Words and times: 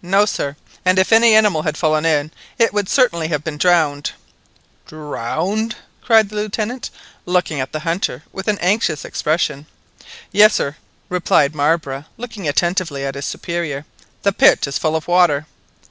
"No, 0.00 0.24
sir; 0.24 0.56
and 0.86 0.98
if 0.98 1.12
any 1.12 1.34
animal 1.34 1.60
had 1.64 1.76
fallen 1.76 2.06
in, 2.06 2.30
it 2.58 2.72
would 2.72 2.88
certainly 2.88 3.28
have 3.28 3.44
been 3.44 3.58
drowned!" 3.58 4.12
"Drowned!" 4.86 5.76
cried 6.00 6.30
the 6.30 6.36
Lieutenant, 6.36 6.88
looking 7.26 7.60
at 7.60 7.72
the 7.72 7.80
hunter 7.80 8.22
with 8.32 8.48
an 8.48 8.56
anxious 8.60 9.04
expression. 9.04 9.66
"Yes, 10.32 10.54
sir," 10.54 10.76
replied 11.10 11.54
Marbre, 11.54 12.06
looking 12.16 12.48
attentively 12.48 13.04
at 13.04 13.16
his 13.16 13.26
superior, 13.26 13.84
"the 14.22 14.32
pit 14.32 14.66
is 14.66 14.78
full 14.78 14.96
of 14.96 15.06
water." 15.06 15.44